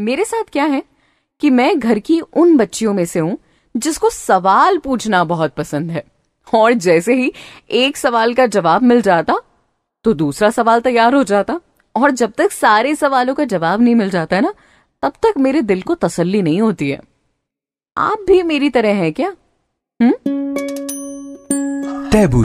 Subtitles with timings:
[0.00, 0.82] मेरे साथ क्या है
[1.40, 3.38] कि मैं घर की उन बच्चियों में से हूँ
[3.76, 6.04] जिसको सवाल पूछना बहुत पसंद है।
[6.54, 7.32] और जैसे ही
[7.70, 9.34] एक सवाल का जवाब मिल जाता
[10.04, 11.60] तो दूसरा सवाल तैयार हो जाता।
[11.94, 14.54] और जब तक सारे सवालों का जवाब नहीं मिल जाता है ना,
[15.02, 17.00] तब तक मेरे दिल को तसल्ली नहीं होती है।
[17.96, 19.34] आप भी मेरी तरह हैं क्या?
[20.02, 20.14] हम्म?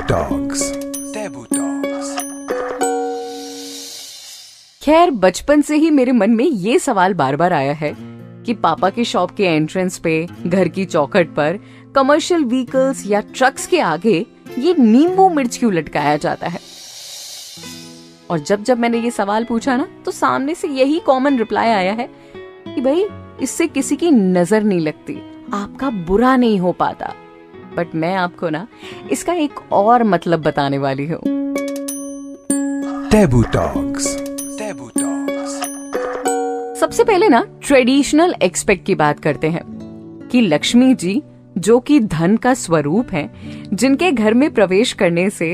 [0.07, 0.84] Talks.
[4.85, 7.91] खैर, बचपन से ही मेरे मन में ये सवाल बार बार आया है
[8.45, 11.57] कि पापा के शॉप के एंट्रेंस पे, घर की चौखट पर
[11.95, 14.25] कमर्शियल व्हीकल्स या ट्रक्स के आगे,
[14.59, 16.59] ये नींबू मिर्च क्यों लटकाया जाता है?
[18.29, 21.93] और जब जब मैंने ये सवाल पूछा ना तो सामने से यही कॉमन रिप्लाई आया
[21.93, 22.09] है
[22.67, 23.05] कि भाई,
[23.41, 25.17] इससे किसी की नज़र नहीं लगती,
[25.53, 27.13] आपका बुरा नहीं हो पाता।
[27.77, 28.67] बट मैं आपको ना,
[29.11, 31.21] इसका एक और मतलब बताने वाली हूँ।
[33.51, 34.24] Talks.
[36.85, 39.61] सबसे पहले ना ट्रेडिशनल एक्सपेक्ट की बात करते हैं
[40.31, 41.21] कि लक्ष्मी जी,
[41.57, 43.29] जो कि धन का स्वरूप है,
[43.73, 45.47] जिनके घर में प्रवेश करने से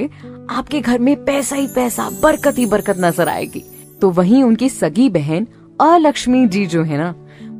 [0.50, 3.64] आपके घर में पैसा ही पैसा, बरकत ही बरकत नज़र आएगी।
[4.02, 5.48] तो वहीं उनकी सगी बहन
[5.82, 7.14] अलक्ष्मी जी जो है ना,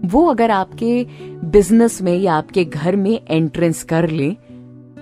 [0.06, 1.04] वो अगर आपके
[1.46, 4.30] बिज़नेस में या आपके घर में एंट्रेंस कर ले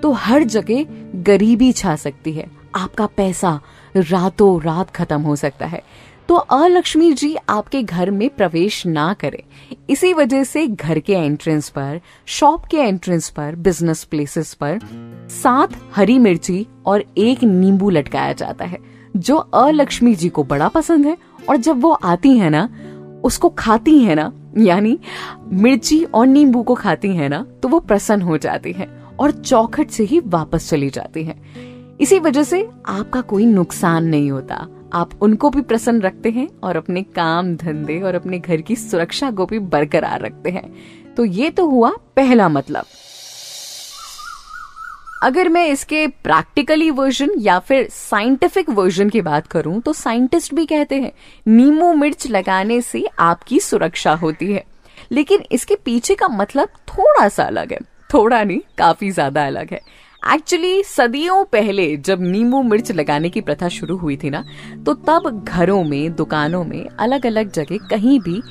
[0.01, 0.85] तो हर जगह
[1.23, 3.59] गरीबी छा सकती है। आपका पैसा
[3.95, 5.81] रातों रात खत्म हो सकता है।
[6.29, 9.43] तो अलक्ष्मी जी आपके घर में प्रवेश ना करे।
[9.89, 14.79] इसी वजह से घर के एंट्रेंस पर शॉप के एंट्रेंस पर बिज़नेस प्लेसेस पर
[15.33, 18.79] सात हरी मिर्ची और एक नींबू लटकाया जाता है,
[19.17, 21.17] जो अलक्ष्मी जी को बड़ा पसंद है
[21.49, 22.69] और जब वो आती है ना,
[23.23, 24.97] उसको खाती है ना, यानी
[25.43, 28.87] मिर्ची और नींबू को खाती है ना तो वो प्रसन्न हो जाती है
[29.19, 31.41] और चौखट से ही वापस चली जाती है।
[32.01, 36.77] इसी वजह से आपका कोई नुकसान नहीं होता। आप उनको भी प्रसन्न रखते हैं और
[36.77, 40.63] अपने काम धंधे और अपने घर की सुरक्षा को भी बरकरार रखते हैं।
[41.15, 42.85] तो ये तो हुआ पहला मतलब।
[45.23, 50.65] अगर मैं इसके प्रैक्टिकली वर्जन या फिर साइंटिफिक वर्जन की बात करूँ तो साइंटिस्ट भी
[50.65, 51.11] कहते हैं,
[51.45, 54.63] नींबू मिर्च लगाने से आपकी सुरक्षा होती है।
[55.11, 57.79] लेकिन इसके पीछे का मतलब थोड़ा सा अलग है।
[58.13, 59.81] थोड़ा नहीं, काफ़ी ज़्यादा अलग है।
[60.23, 64.43] एक्चुअली सदियों पहले जब नींबू मिर्च लगाने की प्रथा शुरू हुई थी ना
[64.85, 68.41] तो तब घरों में दुकानों में अलग अलग जगह कहीं भी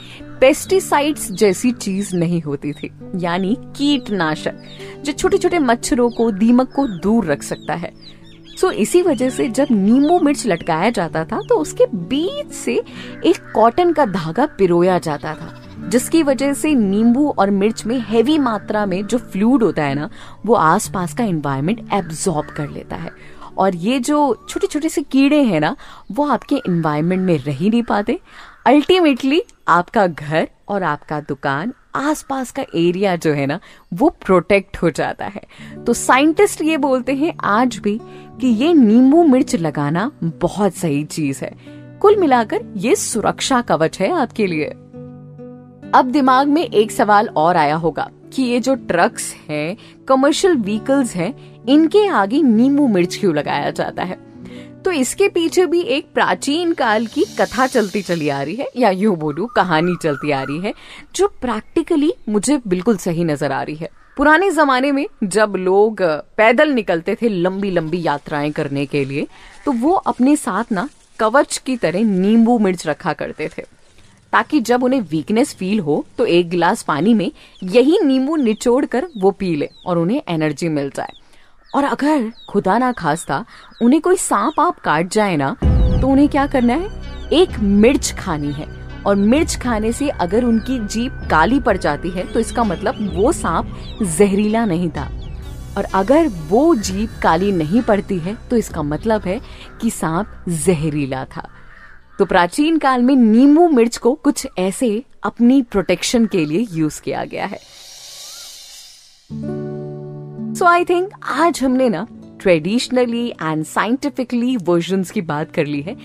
[0.40, 4.62] पेस्टिसाइड्स जैसी चीज़ नहीं होती थी। यानी कीटनाशक
[5.04, 7.92] जो छोटे छोटे मच्छरों को दीमक को दूर रख सकता है।
[8.60, 12.82] सो so, इसी वजह से जब नींबू मिर्च लटकाया जाता था तो उसके बीच से
[13.26, 15.54] एक कॉटन का धागा पिरोया जाता था।
[15.88, 20.10] जिसकी वजह से नींबू और मिर्च में हैवी मात्रा में जो फ्लूड होता है ना,
[20.46, 23.10] वो आसपास का एनवायरमेंट एब्जॉर्ब कर लेता है।
[23.58, 25.76] और ये जो छोटे छोटे से कीड़े हैं ना,
[26.12, 28.20] वो आपके एनवायरमेंट में रह ही नहीं पाते।
[28.66, 33.60] अल्टीमेटली आपका घर और आपका दुकान, आसपास का एरिया जो है ना,
[33.94, 35.42] वो प्रोटेक्ट हो जाता है।
[35.86, 38.00] तो साइंटिस्ट ये बोलते हैं आज भी
[38.40, 41.56] कि ये नींबू मिर्च लगाना बहुत सही चीज़ है।
[41.98, 44.74] कुल मिलाकर ये सुरक्षा कवच है आपके लिए।
[45.94, 49.76] अब दिमाग में एक सवाल और आया होगा कि ये जो ट्रक्स हैं
[50.08, 54.16] कमर्शियल व्हीकल्स हैं, इनके आगे नींबू मिर्च क्यों लगाया जाता है?
[54.84, 58.90] तो इसके पीछे भी एक प्राचीन काल की कथा चलती चली आ रही है, या
[58.90, 60.74] यूँ बोलू, कहानी चलती आ रही है,
[61.16, 66.02] जो प्रैक्टिकली मुझे बिल्कुल सही नज़र आ रही है। पुराने जमाने में जब लोग
[66.36, 69.26] पैदल निकलते थे लंबी लंबी यात्राएँ करने के लिए
[69.64, 70.88] तो वो अपने साथ ना
[71.18, 73.62] कवच की तरह नींबू मिर्च रखा करते थे।
[74.32, 77.30] ताकि जब उन्हें वीकनेस फील हो तो एक गिलास पानी में
[77.64, 81.12] यही नींबू निचोड़ कर वो पी ले और उन्हें एनर्जी मिल जाए।
[81.74, 83.44] और अगर खुदा ना खास्ता
[83.82, 87.28] उन्हें कोई सांप आप काट जाए ना तो उन्हें क्या करना है?
[87.32, 88.66] एक मिर्च खानी है।
[89.06, 93.32] और मिर्च खाने से अगर उनकी जीप काली पड़ जाती है तो इसका मतलब वो
[93.32, 95.08] सांप जहरीला नहीं था।
[95.76, 99.40] और अगर वो जीप काली नहीं पड़ती है तो इसका मतलब है
[99.80, 101.48] कि सांप जहरीला था।
[102.18, 107.24] तो प्राचीन काल में नींबू मिर्च को कुछ ऐसे अपनी प्रोटेक्शन के लिए यूज़ किया
[107.24, 107.58] गया है।
[110.54, 112.06] सो आई थिंक आज हमने ना
[112.40, 115.96] ट्रेडिशनली एंड साइंटिफिकली वर्जन की बात कर ली है,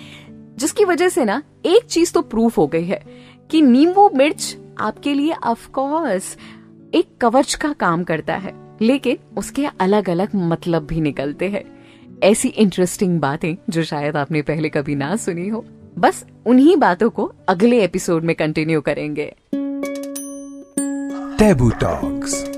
[0.57, 3.03] जिसकी वजह से ना एक चीज़ तो प्रूफ हो गई है
[3.51, 6.37] कि नींबू मिर्च आपके लिए ऑफकोर्स
[6.93, 11.63] एक कवच का काम करता है, लेकिन उसके अलग अलग मतलब भी निकलते हैं।
[12.23, 15.65] ऐसी इंटरेस्टिंग बातें जो शायद आपने पहले कभी ना सुनी हो।
[15.97, 19.33] बस उन्हीं बातों को अगले एपिसोड में कंटिन्यू करेंगे
[21.37, 22.52] टेबू Talks.